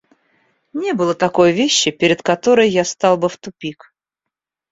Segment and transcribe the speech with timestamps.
[0.73, 3.93] Не было такой вещи, перед которой я встал бы в тупик.